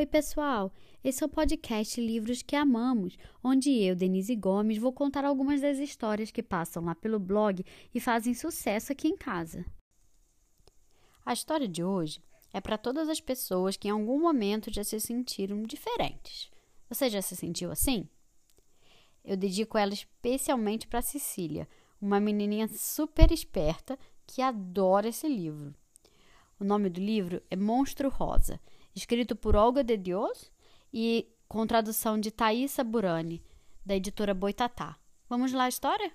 Oi, 0.00 0.06
pessoal! 0.06 0.72
Esse 1.04 1.22
é 1.22 1.26
o 1.26 1.28
podcast 1.28 2.00
Livros 2.00 2.40
que 2.40 2.56
Amamos, 2.56 3.18
onde 3.44 3.70
eu, 3.70 3.94
Denise 3.94 4.34
Gomes, 4.34 4.78
vou 4.78 4.94
contar 4.94 5.26
algumas 5.26 5.60
das 5.60 5.76
histórias 5.76 6.30
que 6.30 6.42
passam 6.42 6.82
lá 6.82 6.94
pelo 6.94 7.18
blog 7.18 7.62
e 7.94 8.00
fazem 8.00 8.32
sucesso 8.32 8.92
aqui 8.92 9.08
em 9.08 9.14
casa. 9.14 9.62
A 11.22 11.34
história 11.34 11.68
de 11.68 11.84
hoje 11.84 12.24
é 12.50 12.62
para 12.62 12.78
todas 12.78 13.10
as 13.10 13.20
pessoas 13.20 13.76
que 13.76 13.88
em 13.88 13.90
algum 13.90 14.18
momento 14.18 14.72
já 14.72 14.82
se 14.82 14.98
sentiram 14.98 15.62
diferentes. 15.64 16.50
Você 16.88 17.10
já 17.10 17.20
se 17.20 17.36
sentiu 17.36 17.70
assim? 17.70 18.08
Eu 19.22 19.36
dedico 19.36 19.76
ela 19.76 19.92
especialmente 19.92 20.88
para 20.88 21.02
Cecília, 21.02 21.68
uma 22.00 22.18
menininha 22.18 22.68
super 22.68 23.30
esperta 23.30 23.98
que 24.26 24.40
adora 24.40 25.08
esse 25.08 25.28
livro. 25.28 25.74
O 26.58 26.64
nome 26.64 26.88
do 26.88 27.02
livro 27.02 27.42
é 27.50 27.56
Monstro 27.56 28.08
Rosa, 28.08 28.58
escrito 28.94 29.34
por 29.36 29.56
Olga 29.56 29.82
de 29.82 29.96
Dios 29.96 30.50
e 30.92 31.28
com 31.48 31.66
tradução 31.66 32.18
de 32.18 32.30
Thaisa 32.30 32.84
Burani, 32.84 33.42
da 33.84 33.96
editora 33.96 34.34
Boitatá. 34.34 34.98
Vamos 35.28 35.52
lá 35.52 35.64
a 35.64 35.68
história? 35.68 36.12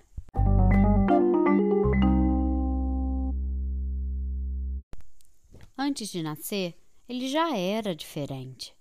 Antes 5.76 6.10
de 6.10 6.22
nascer, 6.22 6.74
ele 7.08 7.28
já 7.28 7.56
era 7.56 7.94
diferente. 7.94 8.74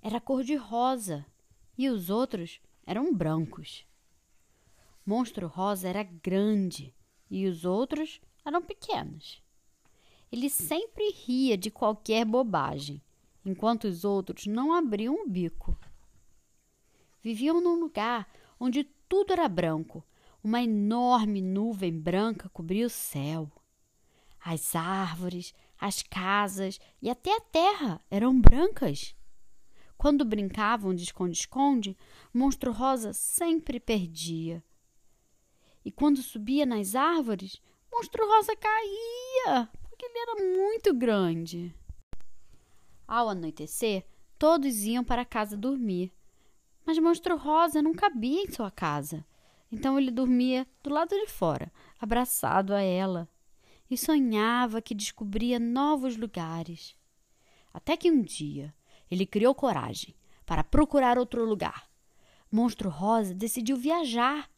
Era 0.00 0.20
cor 0.20 0.44
de 0.44 0.54
rosa 0.54 1.26
e 1.76 1.88
os 1.88 2.10
outros 2.10 2.60
eram 2.86 3.12
brancos. 3.12 3.84
Monstro 5.04 5.46
Rosa 5.46 5.88
era 5.88 6.02
grande 6.02 6.94
e 7.30 7.46
os 7.46 7.64
outros 7.64 8.20
eram 8.44 8.62
pequenos. 8.62 9.42
Ele 10.30 10.50
sempre 10.50 11.10
ria 11.10 11.56
de 11.56 11.70
qualquer 11.70 12.24
bobagem, 12.24 13.02
enquanto 13.44 13.84
os 13.84 14.04
outros 14.04 14.46
não 14.46 14.72
abriam 14.72 15.14
o 15.14 15.28
bico. 15.28 15.78
Viviam 17.20 17.60
num 17.60 17.78
lugar 17.78 18.28
onde 18.58 18.84
tudo 19.08 19.32
era 19.32 19.48
branco. 19.48 20.04
Uma 20.42 20.62
enorme 20.62 21.42
nuvem 21.42 21.92
branca 21.98 22.48
cobria 22.48 22.86
o 22.86 22.90
céu. 22.90 23.50
As 24.44 24.76
árvores, 24.76 25.52
as 25.78 26.02
casas 26.02 26.78
e 27.02 27.10
até 27.10 27.36
a 27.36 27.40
terra 27.40 28.00
eram 28.10 28.40
brancas. 28.40 29.14
Quando 29.96 30.24
brincavam 30.24 30.94
de 30.94 31.02
esconde-esconde, 31.02 31.96
Monstro 32.32 32.70
Rosa 32.70 33.12
sempre 33.12 33.80
perdia. 33.80 34.62
E 35.84 35.90
quando 35.90 36.22
subia 36.22 36.64
nas 36.64 36.94
árvores, 36.94 37.60
Monstro 37.92 38.24
Rosa 38.26 38.54
caía, 38.54 39.68
porque 39.82 40.04
ele 40.04 40.18
era 40.18 40.34
muito 40.56 40.94
grande. 40.94 41.74
Ao 43.08 43.30
anoitecer, 43.30 44.04
todos 44.38 44.84
iam 44.84 45.02
para 45.02 45.24
casa 45.24 45.56
dormir. 45.56 46.12
Mas 46.84 46.98
Monstro 46.98 47.38
Rosa 47.38 47.80
não 47.80 47.94
cabia 47.94 48.42
em 48.42 48.52
sua 48.52 48.70
casa. 48.70 49.24
Então 49.72 49.98
ele 49.98 50.10
dormia 50.10 50.66
do 50.82 50.90
lado 50.90 51.10
de 51.10 51.26
fora, 51.26 51.72
abraçado 51.98 52.74
a 52.74 52.82
ela, 52.82 53.26
e 53.90 53.96
sonhava 53.96 54.82
que 54.82 54.94
descobria 54.94 55.58
novos 55.58 56.18
lugares. 56.18 56.94
Até 57.72 57.96
que 57.96 58.10
um 58.10 58.20
dia 58.20 58.74
ele 59.10 59.24
criou 59.24 59.54
coragem 59.54 60.14
para 60.44 60.62
procurar 60.62 61.18
outro 61.18 61.46
lugar. 61.46 61.88
Monstro 62.52 62.90
Rosa 62.90 63.32
decidiu 63.32 63.76
viajar. 63.76 64.50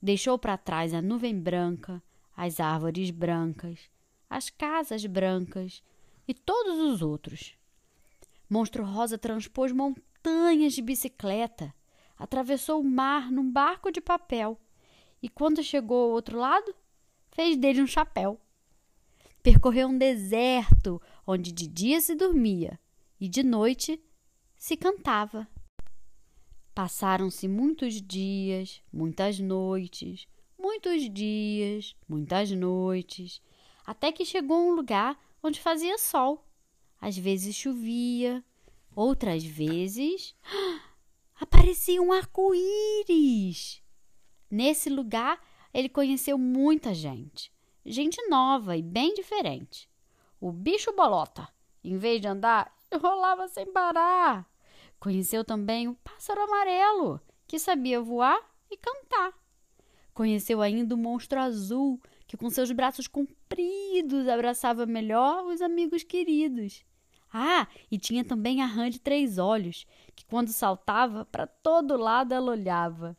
Deixou 0.00 0.38
para 0.38 0.56
trás 0.56 0.94
a 0.94 1.02
nuvem 1.02 1.36
branca, 1.36 2.00
as 2.36 2.60
árvores 2.60 3.10
brancas, 3.10 3.90
as 4.30 4.50
casas 4.50 5.04
brancas 5.04 5.82
e 6.26 6.32
todos 6.32 6.78
os 6.78 7.02
outros. 7.02 7.57
Monstro 8.48 8.84
Rosa 8.84 9.18
transpôs 9.18 9.72
montanhas 9.72 10.72
de 10.72 10.80
bicicleta, 10.80 11.74
atravessou 12.16 12.80
o 12.80 12.84
mar 12.84 13.30
num 13.30 13.50
barco 13.50 13.92
de 13.92 14.00
papel 14.00 14.58
e, 15.22 15.28
quando 15.28 15.62
chegou 15.62 16.04
ao 16.04 16.10
outro 16.10 16.38
lado, 16.38 16.74
fez 17.30 17.56
dele 17.56 17.82
um 17.82 17.86
chapéu. 17.86 18.40
Percorreu 19.42 19.88
um 19.88 19.98
deserto 19.98 21.00
onde 21.26 21.52
de 21.52 21.66
dia 21.66 22.00
se 22.00 22.14
dormia 22.14 22.78
e 23.20 23.28
de 23.28 23.42
noite 23.42 24.02
se 24.56 24.76
cantava. 24.76 25.46
Passaram-se 26.74 27.46
muitos 27.48 28.00
dias, 28.00 28.82
muitas 28.92 29.38
noites, 29.38 30.26
muitos 30.58 31.08
dias, 31.12 31.94
muitas 32.08 32.50
noites, 32.50 33.42
até 33.86 34.10
que 34.12 34.24
chegou 34.24 34.56
a 34.56 34.72
um 34.72 34.74
lugar 34.74 35.18
onde 35.42 35.60
fazia 35.60 35.98
sol. 35.98 36.47
Às 37.00 37.16
vezes 37.16 37.54
chovia, 37.54 38.44
outras 38.94 39.44
vezes 39.44 40.34
aparecia 41.38 42.02
um 42.02 42.12
arco-íris. 42.12 43.82
Nesse 44.50 44.90
lugar, 44.90 45.40
ele 45.72 45.88
conheceu 45.88 46.36
muita 46.38 46.92
gente, 46.94 47.52
gente 47.84 48.20
nova 48.28 48.76
e 48.76 48.82
bem 48.82 49.14
diferente. 49.14 49.88
O 50.40 50.50
bicho 50.50 50.92
bolota, 50.94 51.48
em 51.84 51.96
vez 51.96 52.20
de 52.20 52.28
andar, 52.28 52.74
rolava 53.00 53.46
sem 53.48 53.66
parar. 53.66 54.48
Conheceu 54.98 55.44
também 55.44 55.86
o 55.86 55.94
pássaro 55.94 56.42
amarelo, 56.42 57.20
que 57.46 57.58
sabia 57.58 58.00
voar 58.00 58.40
e 58.70 58.76
cantar. 58.76 59.32
Conheceu 60.12 60.60
ainda 60.60 60.96
o 60.96 60.98
monstro 60.98 61.38
azul, 61.38 62.00
que 62.26 62.36
com 62.36 62.50
seus 62.50 62.72
braços 62.72 63.06
compridos 63.06 64.26
abraçava 64.26 64.84
melhor 64.84 65.44
os 65.46 65.62
amigos 65.62 66.02
queridos. 66.02 66.84
Ah, 67.32 67.68
e 67.90 67.98
tinha 67.98 68.24
também 68.24 68.62
a 68.62 68.66
rã 68.66 68.88
de 68.88 68.98
três 68.98 69.38
olhos, 69.38 69.86
que 70.14 70.24
quando 70.24 70.48
saltava, 70.48 71.24
para 71.24 71.46
todo 71.46 71.96
lado 71.96 72.32
ela 72.32 72.50
olhava. 72.50 73.16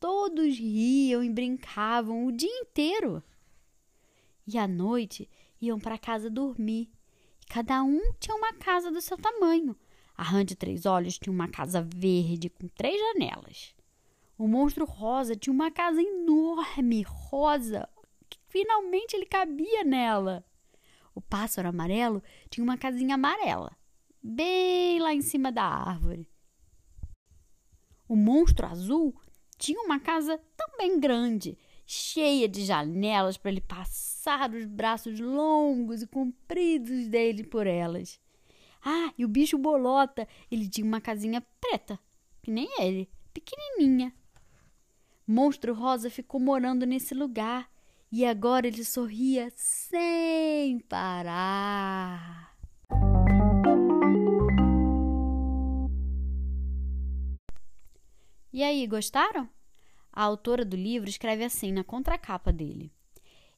Todos 0.00 0.56
riam 0.56 1.22
e 1.22 1.30
brincavam 1.30 2.26
o 2.26 2.32
dia 2.32 2.60
inteiro. 2.60 3.22
E 4.46 4.56
à 4.56 4.66
noite 4.66 5.28
iam 5.60 5.78
para 5.78 5.98
casa 5.98 6.30
dormir. 6.30 6.90
Cada 7.48 7.82
um 7.82 8.00
tinha 8.18 8.36
uma 8.36 8.52
casa 8.54 8.90
do 8.90 9.00
seu 9.00 9.16
tamanho. 9.16 9.76
A 10.16 10.22
rã 10.22 10.44
de 10.44 10.56
três 10.56 10.86
olhos 10.86 11.18
tinha 11.18 11.32
uma 11.32 11.48
casa 11.48 11.82
verde 11.82 12.48
com 12.48 12.68
três 12.68 12.98
janelas. 12.98 13.74
O 14.36 14.46
monstro 14.46 14.84
rosa 14.84 15.34
tinha 15.34 15.52
uma 15.52 15.70
casa 15.70 16.00
enorme, 16.00 17.02
rosa, 17.02 17.88
que 18.28 18.38
finalmente 18.48 19.14
ele 19.14 19.26
cabia 19.26 19.82
nela. 19.84 20.44
O 21.18 21.20
pássaro 21.20 21.68
amarelo 21.68 22.22
tinha 22.48 22.62
uma 22.62 22.78
casinha 22.78 23.16
amarela, 23.16 23.76
bem 24.22 25.00
lá 25.00 25.12
em 25.12 25.20
cima 25.20 25.50
da 25.50 25.64
árvore. 25.64 26.30
O 28.06 28.14
monstro 28.14 28.64
azul 28.64 29.20
tinha 29.58 29.80
uma 29.80 29.98
casa 29.98 30.40
também 30.56 31.00
grande, 31.00 31.58
cheia 31.84 32.48
de 32.48 32.64
janelas 32.64 33.36
para 33.36 33.50
ele 33.50 33.60
passar 33.60 34.54
os 34.54 34.64
braços 34.64 35.18
longos 35.18 36.02
e 36.02 36.06
compridos 36.06 37.08
dele 37.08 37.42
por 37.42 37.66
elas. 37.66 38.20
Ah, 38.80 39.12
e 39.18 39.24
o 39.24 39.28
bicho 39.28 39.58
bolota, 39.58 40.28
ele 40.48 40.68
tinha 40.68 40.86
uma 40.86 41.00
casinha 41.00 41.44
preta, 41.60 41.98
que 42.40 42.52
nem 42.52 42.80
ele, 42.80 43.10
pequenininha. 43.34 44.14
Monstro 45.26 45.74
Rosa 45.74 46.10
ficou 46.10 46.38
morando 46.38 46.86
nesse 46.86 47.12
lugar 47.12 47.68
e 48.10 48.24
agora 48.24 48.66
ele 48.66 48.84
sorria 48.84 49.52
sem 49.54 50.78
parar. 50.80 52.56
E 58.52 58.62
aí, 58.62 58.86
gostaram? 58.86 59.48
A 60.12 60.22
autora 60.22 60.64
do 60.64 60.74
livro 60.76 61.08
escreve 61.08 61.44
assim 61.44 61.70
na 61.70 61.84
contracapa 61.84 62.52
dele: 62.52 62.90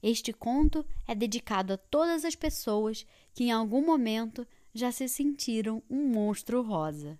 Este 0.02 0.32
conto 0.32 0.84
é 1.06 1.14
dedicado 1.14 1.72
a 1.72 1.78
todas 1.78 2.24
as 2.24 2.34
pessoas 2.34 3.06
que 3.32 3.44
em 3.44 3.52
algum 3.52 3.84
momento 3.84 4.46
já 4.74 4.92
se 4.92 5.08
sentiram 5.08 5.82
um 5.88 6.08
monstro 6.08 6.60
rosa. 6.62 7.18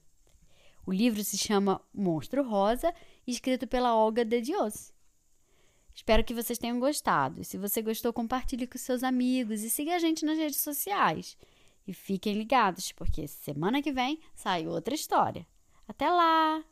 O 0.87 0.93
livro 0.93 1.23
se 1.23 1.39
chama 1.39 1.81
Monstro 1.95 2.43
Rosa, 2.43 2.93
escrito 3.27 3.67
pela 3.67 3.95
Olga 3.95 4.25
de 4.25 4.41
Dios. 4.41 4.93
Espero 5.95 6.25
que 6.25 6.35
vocês 6.35 6.59
tenham 6.59 6.81
gostado. 6.81 7.45
Se 7.45 7.59
você 7.59 7.83
gostou, 7.83 8.13
compartilhe 8.13 8.67
com 8.67 8.79
seus 8.79 9.03
amigos 9.03 9.63
e 9.63 9.71
siga 9.71 9.97
a 9.97 9.99
gente 9.99 10.25
nas 10.25 10.39
redes 10.39 10.61
sociais. 10.61 11.37
E 11.87 11.93
fiquem 11.93 12.35
ligados, 12.35 12.93
porque 12.93 13.27
semana 13.27 13.83
que 13.83 13.93
vem 13.93 14.21
sai 14.35 14.67
outra 14.67 14.95
história. 14.95 15.47
Até 15.89 16.09
lá! 16.09 16.65